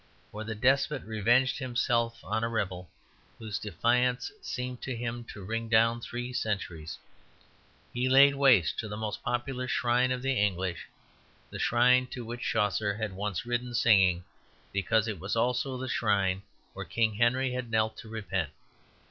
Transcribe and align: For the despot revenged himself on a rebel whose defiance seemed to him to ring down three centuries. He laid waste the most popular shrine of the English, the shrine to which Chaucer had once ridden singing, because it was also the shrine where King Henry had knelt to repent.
For 0.31 0.43
the 0.43 0.55
despot 0.55 1.03
revenged 1.05 1.59
himself 1.59 2.23
on 2.23 2.43
a 2.43 2.49
rebel 2.49 2.89
whose 3.37 3.59
defiance 3.59 4.31
seemed 4.41 4.81
to 4.81 4.95
him 4.95 5.23
to 5.25 5.43
ring 5.43 5.69
down 5.69 6.01
three 6.01 6.33
centuries. 6.33 6.97
He 7.93 8.09
laid 8.09 8.33
waste 8.33 8.81
the 8.81 8.97
most 8.97 9.21
popular 9.21 9.67
shrine 9.67 10.11
of 10.11 10.23
the 10.23 10.33
English, 10.33 10.87
the 11.51 11.59
shrine 11.59 12.07
to 12.07 12.25
which 12.25 12.41
Chaucer 12.41 12.95
had 12.95 13.13
once 13.13 13.45
ridden 13.45 13.75
singing, 13.75 14.23
because 14.73 15.07
it 15.07 15.19
was 15.19 15.35
also 15.35 15.77
the 15.77 15.87
shrine 15.87 16.41
where 16.73 16.83
King 16.83 17.13
Henry 17.13 17.51
had 17.51 17.69
knelt 17.69 17.95
to 17.97 18.09
repent. 18.09 18.49